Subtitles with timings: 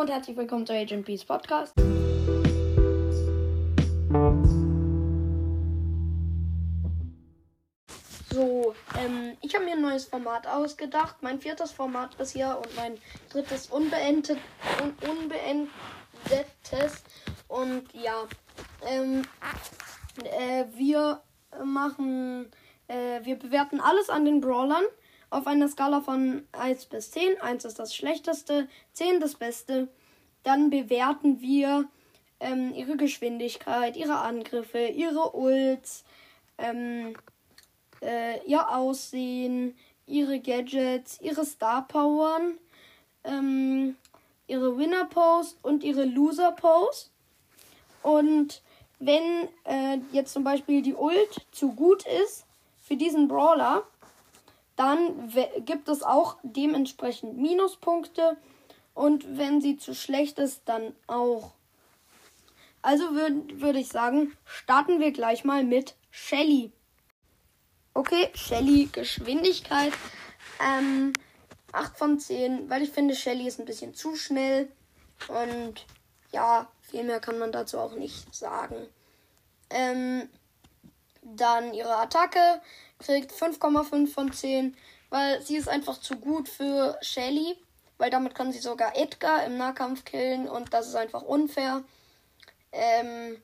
[0.00, 1.74] und herzlich willkommen zu Agent Peace Podcast.
[8.30, 11.16] So, ähm, ich habe mir ein neues Format ausgedacht.
[11.20, 12.96] Mein viertes Format ist hier und mein
[13.28, 14.38] drittes unbeendet,
[14.82, 17.04] un unbeendetes.
[17.48, 18.26] Und ja,
[18.86, 19.20] ähm,
[20.24, 21.20] äh, wir
[21.62, 22.50] machen,
[22.88, 24.84] äh, wir bewerten alles an den Brawlern
[25.30, 27.40] auf einer Skala von 1 bis 10.
[27.40, 29.88] 1 ist das Schlechteste, 10 das Beste.
[30.42, 31.88] Dann bewerten wir
[32.40, 36.04] ähm, ihre Geschwindigkeit, ihre Angriffe, ihre Ults,
[36.58, 37.14] ähm,
[38.02, 39.76] äh, ihr Aussehen,
[40.06, 42.58] ihre Gadgets, ihre Star Powern,
[43.24, 43.96] ähm,
[44.46, 47.06] ihre Winner Pose und ihre Loser Pose.
[48.02, 48.62] Und
[48.98, 52.46] wenn äh, jetzt zum Beispiel die Ult zu gut ist
[52.82, 53.84] für diesen Brawler,
[54.80, 55.30] dann
[55.66, 58.38] gibt es auch dementsprechend Minuspunkte.
[58.94, 61.52] Und wenn sie zu schlecht ist, dann auch.
[62.80, 66.72] Also würde würd ich sagen, starten wir gleich mal mit Shelly.
[67.92, 69.92] Okay, Shelly, Geschwindigkeit.
[70.66, 71.12] Ähm,
[71.72, 74.72] 8 von 10, weil ich finde, Shelly ist ein bisschen zu schnell.
[75.28, 75.84] Und
[76.32, 78.86] ja, viel mehr kann man dazu auch nicht sagen.
[79.68, 80.30] Ähm,
[81.22, 82.62] dann ihre Attacke
[83.00, 84.76] kriegt 5,5 von 10,
[85.10, 87.56] weil sie ist einfach zu gut für Shelly,
[87.98, 91.82] weil damit kann sie sogar Edgar im Nahkampf killen und das ist einfach unfair.
[92.72, 93.40] Ähm,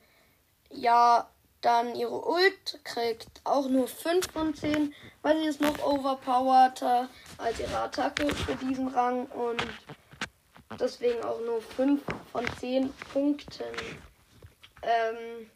[0.71, 1.29] ja,
[1.61, 7.59] dann ihre Ult kriegt auch nur 5 von 10, weil sie ist noch overpowerter als
[7.59, 9.65] ihre Attacke für diesen Rang und
[10.79, 13.63] deswegen auch nur 5 von 10 Punkten.
[14.83, 15.49] Ähm,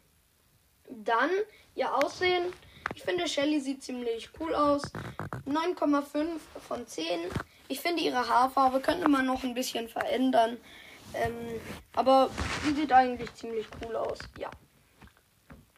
[0.88, 1.30] dann
[1.74, 2.52] ihr Aussehen.
[2.94, 4.82] Ich finde, Shelly sieht ziemlich cool aus.
[5.46, 6.26] 9,5
[6.66, 7.04] von 10.
[7.68, 10.58] Ich finde, ihre Haarfarbe könnte man noch ein bisschen verändern.
[11.14, 11.60] Ähm,
[11.94, 12.30] aber
[12.64, 14.18] sie sieht eigentlich ziemlich cool aus.
[14.38, 14.50] Ja.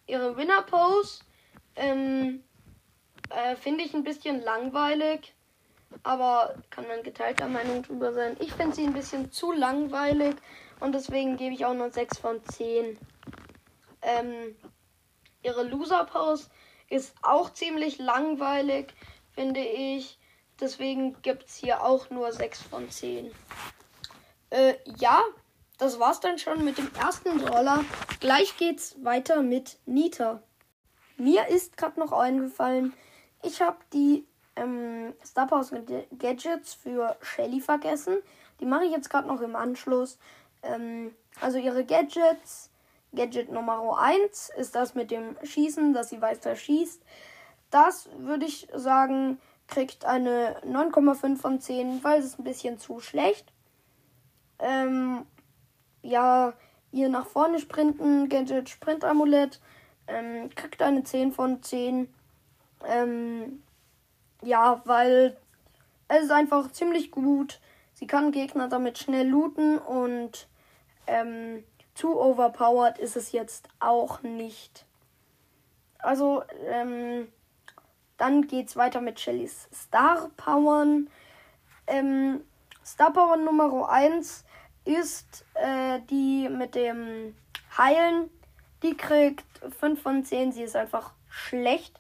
[0.07, 1.25] Ihre Winner Pose
[1.77, 2.45] ähm,
[3.31, 5.35] äh, finde ich ein bisschen langweilig.
[6.03, 8.37] Aber kann man geteilter Meinung drüber sein.
[8.41, 10.35] Ich finde sie ein bisschen zu langweilig.
[10.81, 12.99] Und deswegen gebe ich auch nur 6 von 10.
[14.03, 14.57] Ähm,
[15.43, 16.49] Ihre Loser-Pose
[16.95, 18.95] ist auch ziemlich langweilig,
[19.33, 20.17] finde ich.
[20.61, 23.33] Deswegen gibt es hier auch nur 6 von 10.
[24.51, 25.21] Äh, ja,
[25.79, 27.85] das war's dann schon mit dem ersten Roller.
[28.21, 30.41] Gleich geht's weiter mit Nita.
[31.17, 32.93] Mir ist gerade noch eingefallen,
[33.43, 34.27] ich habe die
[34.57, 35.73] ähm, Star Powers
[36.17, 38.19] Gadgets für Shelly vergessen.
[38.61, 40.19] Die mache ich jetzt gerade noch im Anschluss.
[40.63, 42.71] Ähm, also ihre Gadgets
[43.15, 47.03] Gadget Nummer 1 ist das mit dem Schießen, dass sie weiter schießt.
[47.71, 53.01] Das würde ich sagen, kriegt eine 9,5 von 10, weil es ist ein bisschen zu
[53.01, 53.53] schlecht.
[54.59, 55.27] Ähm,
[56.03, 56.53] ja,
[56.93, 59.61] ihr nach vorne sprinten, Gadget Sprint Amulett,
[60.07, 62.13] ähm, kriegt eine 10 von 10.
[62.87, 63.63] Ähm,
[64.43, 65.37] ja, weil
[66.09, 67.61] es ist einfach ziemlich gut.
[67.95, 70.49] Sie kann Gegner damit schnell looten und
[71.07, 71.65] ähm,
[71.95, 74.85] zu overpowered ist es jetzt auch nicht.
[75.99, 77.29] Also, ähm,
[78.17, 81.09] dann geht's weiter mit Shellys Star Powern.
[81.87, 82.43] Ähm,
[82.85, 84.45] Star Power Nummer 1
[84.85, 87.35] ist äh, die mit dem
[87.77, 88.31] Heilen.
[88.83, 89.47] Die kriegt
[89.79, 90.53] 5 von 10.
[90.53, 91.99] Sie ist einfach schlecht.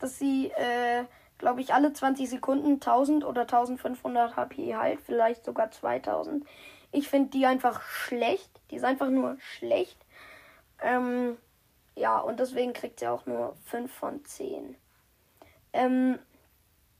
[0.00, 1.04] Dass sie, äh,
[1.38, 5.00] glaube ich, alle 20 Sekunden 1000 oder 1500 HP heilt.
[5.00, 6.44] Vielleicht sogar 2000.
[6.94, 8.50] Ich finde die einfach schlecht.
[8.70, 9.98] Die ist einfach nur schlecht.
[10.80, 11.36] Ähm,
[11.96, 14.76] ja, und deswegen kriegt sie auch nur 5 von 10.
[15.72, 16.18] Ähm,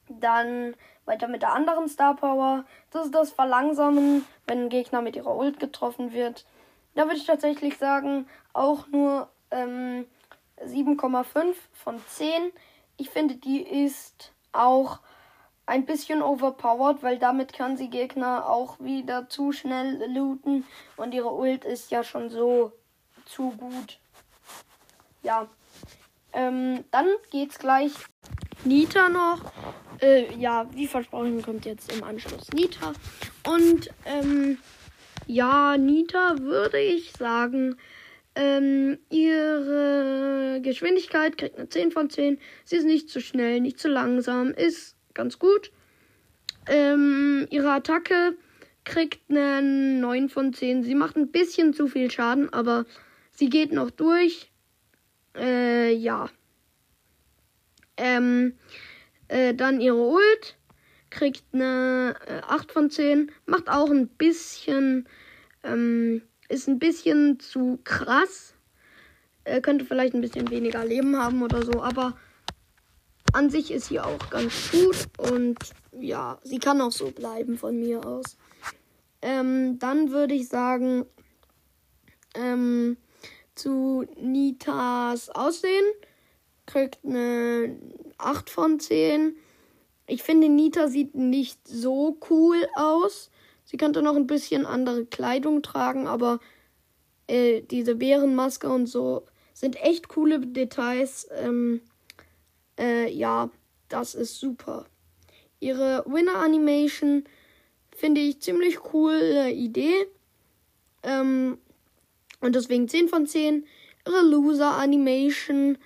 [0.08, 2.64] dann weiter mit der anderen Star Power.
[2.90, 6.44] Das ist das Verlangsamen, wenn ein Gegner mit ihrer Ult getroffen wird.
[6.96, 10.06] Da würde ich tatsächlich sagen, auch nur ähm,
[10.60, 12.52] 7,5 von 10.
[12.96, 14.98] Ich finde, die ist auch
[15.66, 20.64] ein bisschen overpowered, weil damit kann sie Gegner auch wieder zu schnell looten
[20.96, 22.72] und ihre Ult ist ja schon so
[23.24, 23.98] zu gut.
[25.22, 25.48] Ja.
[26.32, 27.92] Ähm, dann geht's gleich
[28.64, 29.52] Nita noch.
[30.00, 32.92] Äh, ja, wie versprochen kommt jetzt im Anschluss Nita.
[33.46, 34.58] Und ähm,
[35.26, 37.76] ja, Nita würde ich sagen,
[38.34, 42.38] ähm, ihre Geschwindigkeit kriegt eine 10 von 10.
[42.64, 45.70] Sie ist nicht zu schnell, nicht zu langsam, ist ganz gut.
[46.66, 48.36] Ähm, ihre Attacke
[48.84, 50.82] kriegt einen 9 von 10.
[50.82, 52.84] Sie macht ein bisschen zu viel Schaden, aber
[53.30, 54.50] sie geht noch durch.
[55.36, 56.28] Äh, ja.
[57.96, 58.54] Ähm,
[59.28, 60.56] äh, dann ihre Ult
[61.10, 63.30] kriegt eine äh, 8 von 10.
[63.46, 65.08] Macht auch ein bisschen
[65.64, 68.54] Ähm, ist ein bisschen zu krass.
[69.44, 72.16] Er könnte vielleicht ein bisschen weniger Leben haben oder so, aber
[73.34, 75.58] an sich ist sie auch ganz gut und
[75.98, 78.36] ja, sie kann auch so bleiben von mir aus.
[79.22, 81.04] Ähm, dann würde ich sagen,
[82.34, 82.96] ähm,
[83.54, 85.84] zu Nitas Aussehen
[86.66, 87.76] kriegt eine
[88.18, 89.36] 8 von 10.
[90.06, 93.30] Ich finde, Nita sieht nicht so cool aus.
[93.64, 96.38] Sie könnte noch ein bisschen andere Kleidung tragen, aber
[97.26, 101.28] äh, diese Bärenmaske und so sind echt coole Details.
[101.32, 101.80] Ähm,
[102.78, 103.50] äh, ja,
[103.88, 104.86] das ist super.
[105.60, 107.24] Ihre Winner Animation
[107.94, 110.06] finde ich ziemlich coole Idee.
[111.02, 111.58] Ähm,
[112.40, 113.66] und deswegen 10 von 10.
[114.06, 115.78] Ihre Loser Animation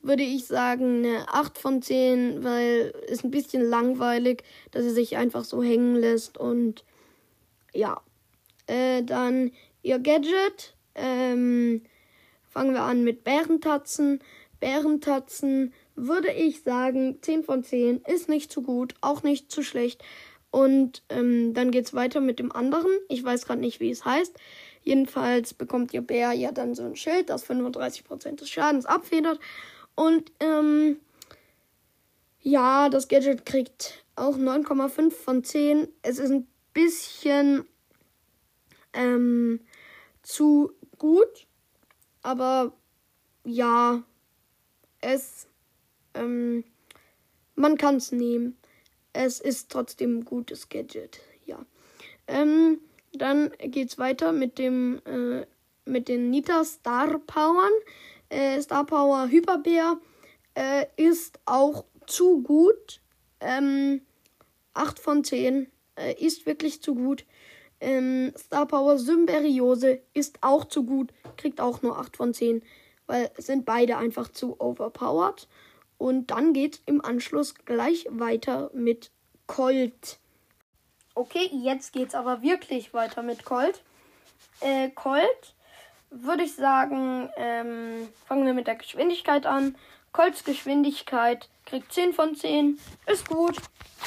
[0.00, 5.16] würde ich sagen eine 8 von 10, weil es ein bisschen langweilig, dass sie sich
[5.16, 6.84] einfach so hängen lässt und
[7.72, 8.00] ja.
[8.66, 9.50] Äh, dann
[9.82, 10.74] ihr Gadget.
[10.94, 11.82] Ähm,
[12.48, 14.20] fangen wir an mit Bärentatzen.
[14.60, 20.02] Bärentatzen würde ich sagen 10 von 10 ist nicht zu gut, auch nicht zu schlecht.
[20.50, 22.90] Und ähm, dann geht es weiter mit dem anderen.
[23.08, 24.36] Ich weiß gerade nicht, wie es heißt.
[24.82, 29.40] Jedenfalls bekommt ihr Bär ja dann so ein Schild, das 35% des Schadens abfedert.
[29.96, 30.98] Und ähm,
[32.40, 35.88] ja, das Gadget kriegt auch 9,5 von 10.
[36.02, 37.64] Es ist ein bisschen
[38.92, 39.60] ähm,
[40.22, 41.46] zu gut.
[42.22, 42.72] Aber
[43.44, 44.02] ja,
[45.00, 45.46] es,
[46.14, 46.64] ähm,
[47.54, 48.56] man kann es nehmen.
[49.12, 51.64] Es ist trotzdem ein gutes Gadget, ja.
[52.26, 52.80] Ähm,
[53.12, 55.46] dann geht's weiter mit dem, äh,
[55.84, 57.72] mit den Nita Star Powern.
[58.28, 59.98] Äh, Star Power Hyperbär
[60.54, 63.00] äh, ist auch zu gut.
[63.40, 64.00] Ähm,
[64.74, 67.24] 8 von 10 äh, ist wirklich zu gut.
[67.80, 72.62] Ähm, Star Power Symberiose ist auch zu gut, kriegt auch nur 8 von 10,
[73.06, 75.48] weil sind beide einfach zu overpowered.
[75.98, 79.10] Und dann geht im Anschluss gleich weiter mit
[79.46, 80.18] Colt.
[81.14, 83.82] Okay, jetzt geht's aber wirklich weiter mit Colt.
[84.60, 85.54] Äh, Colt
[86.10, 89.76] würde ich sagen, ähm, fangen wir mit der Geschwindigkeit an.
[90.12, 92.78] Colts Geschwindigkeit kriegt 10 von 10.
[93.06, 93.56] Ist gut.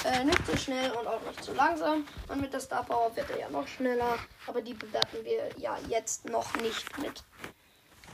[0.06, 2.06] Äh, nicht zu schnell und auch nicht zu langsam.
[2.30, 4.18] Und mit der Star Power wird er ja noch schneller.
[4.48, 7.24] Aber die bewerten wir ja jetzt noch nicht mit.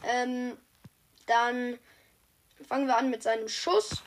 [0.03, 0.57] Ähm,
[1.27, 1.77] dann
[2.67, 4.03] fangen wir an mit seinem Schuss.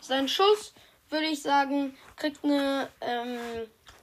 [0.00, 0.74] Sein Schuss,
[1.08, 3.38] würde ich sagen, kriegt eine ähm,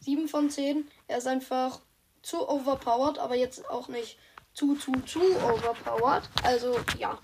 [0.02, 0.90] 7 von 10.
[1.08, 1.80] Er ist einfach
[2.22, 4.18] zu overpowered, aber jetzt auch nicht
[4.54, 6.24] zu, zu, zu overpowered.
[6.44, 7.18] Also, ja.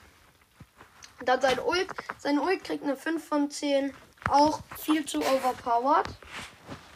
[1.25, 1.87] Dann sein Ult.
[2.17, 3.93] Sein Ult kriegt eine 5 von 10.
[4.29, 6.07] Auch viel zu overpowered.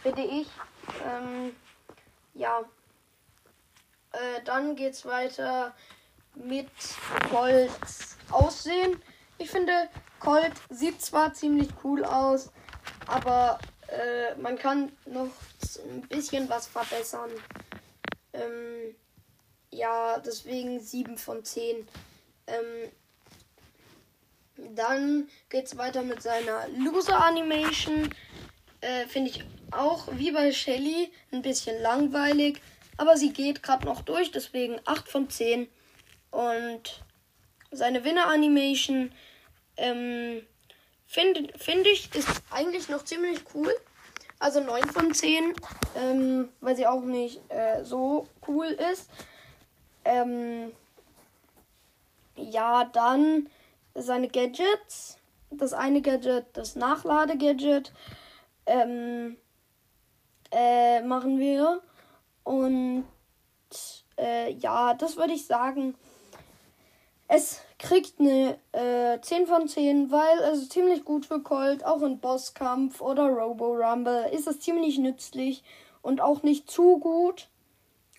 [0.01, 0.47] Finde ich.
[1.05, 1.55] Ähm,
[2.33, 2.63] ja.
[4.11, 5.73] Äh, dann geht's weiter
[6.35, 6.69] mit
[7.29, 9.01] Colts Aussehen.
[9.43, 9.89] Ich finde,
[10.21, 12.49] Colt sieht zwar ziemlich cool aus,
[13.07, 13.59] aber
[13.89, 15.31] äh, man kann noch
[15.83, 17.29] ein bisschen was verbessern.
[18.31, 18.95] Ähm,
[19.69, 21.85] ja, deswegen 7 von 10.
[22.47, 22.91] Ähm,
[24.75, 28.09] dann geht's weiter mit seiner Loser Animation.
[28.79, 32.61] Äh, Finde ich auch wie bei Shelly ein bisschen langweilig.
[32.95, 35.67] Aber sie geht gerade noch durch, deswegen 8 von 10.
[36.31, 37.03] Und
[37.71, 39.11] seine Winner Animation
[39.77, 40.41] ähm,
[41.05, 43.73] finde find ich ist eigentlich noch ziemlich cool.
[44.39, 45.53] Also 9 von 10,
[45.95, 49.09] ähm, weil sie auch nicht äh, so cool ist.
[50.03, 50.73] Ähm,
[52.35, 53.49] ja, dann
[53.95, 55.17] seine Gadgets.
[55.51, 57.93] Das eine Gadget, das Nachlade-Gadget,
[58.65, 59.37] ähm,
[60.51, 61.81] äh, machen wir.
[62.43, 63.05] Und
[64.17, 65.95] äh, ja, das würde ich sagen.
[67.27, 71.85] Es kriegt eine äh, 10 von 10, weil es ziemlich gut für Colt.
[71.85, 75.63] Auch in Bosskampf oder Robo Rumble ist es ziemlich nützlich
[76.01, 77.49] und auch nicht zu gut.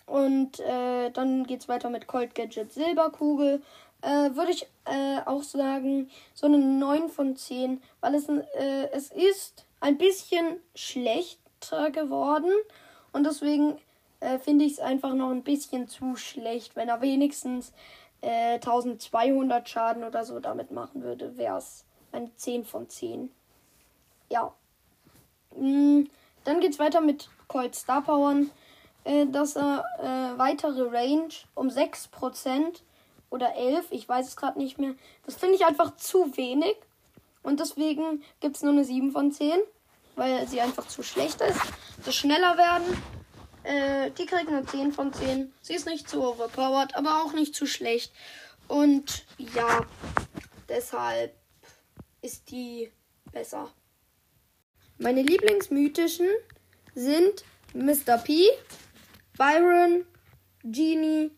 [0.05, 3.63] Und äh, dann geht es weiter mit Colt Gadget Silberkugel.
[4.03, 9.09] Äh, Würde ich äh, auch sagen, so eine 9 von 10, weil es, äh, es
[9.09, 12.51] ist ein bisschen schlechter geworden.
[13.13, 13.79] Und deswegen
[14.19, 16.75] äh, finde ich es einfach noch ein bisschen zu schlecht.
[16.75, 17.73] Wenn er wenigstens
[18.25, 23.29] 1200 äh, Schaden oder so damit machen würde, wäre es eine 10 von 10.
[24.29, 24.53] Ja.
[25.55, 26.05] Mm,
[26.43, 28.49] dann geht es weiter mit Colt Star Powern
[29.05, 32.81] äh, dass er äh, weitere Range um 6%
[33.29, 34.95] oder 11, ich weiß es gerade nicht mehr.
[35.25, 36.75] Das finde ich einfach zu wenig.
[37.43, 39.59] Und deswegen gibt es nur eine 7 von 10,
[40.15, 41.61] weil sie einfach zu schlecht ist.
[42.03, 43.01] So schneller werden.
[43.65, 45.51] Äh, die kriegt eine 10 von 10.
[45.61, 48.13] Sie ist nicht zu overpowered, aber auch nicht zu schlecht.
[48.67, 49.85] Und ja,
[50.69, 51.35] deshalb
[52.21, 52.91] ist die
[53.31, 53.71] besser.
[54.97, 56.27] Meine Lieblingsmythischen
[56.93, 57.43] sind
[57.73, 58.17] Mr.
[58.17, 58.47] P,
[59.37, 60.05] Byron,
[60.63, 61.31] Genie,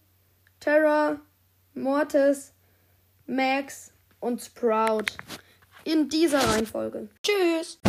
[0.60, 1.20] Terra,
[1.74, 2.54] Mortis,
[3.26, 5.06] Max und Sprout.
[5.86, 7.08] In dieser Reihenfolge.
[7.24, 7.80] Tschüss!